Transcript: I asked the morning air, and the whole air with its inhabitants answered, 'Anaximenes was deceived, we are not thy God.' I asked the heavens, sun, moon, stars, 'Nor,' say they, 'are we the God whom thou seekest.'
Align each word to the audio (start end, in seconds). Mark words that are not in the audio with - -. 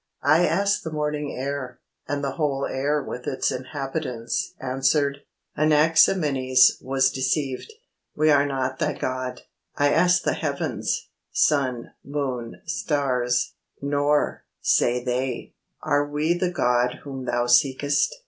I 0.23 0.47
asked 0.47 0.83
the 0.83 0.91
morning 0.91 1.37
air, 1.37 1.79
and 2.07 2.23
the 2.23 2.31
whole 2.31 2.65
air 2.65 3.03
with 3.03 3.27
its 3.27 3.51
inhabitants 3.51 4.55
answered, 4.59 5.17
'Anaximenes 5.55 6.79
was 6.81 7.11
deceived, 7.11 7.71
we 8.15 8.31
are 8.31 8.47
not 8.47 8.79
thy 8.79 8.93
God.' 8.93 9.43
I 9.75 9.91
asked 9.93 10.23
the 10.25 10.33
heavens, 10.33 11.07
sun, 11.31 11.91
moon, 12.03 12.63
stars, 12.65 13.53
'Nor,' 13.79 14.43
say 14.59 15.03
they, 15.03 15.53
'are 15.83 16.07
we 16.07 16.33
the 16.33 16.49
God 16.49 17.01
whom 17.03 17.25
thou 17.25 17.45
seekest.' 17.45 18.15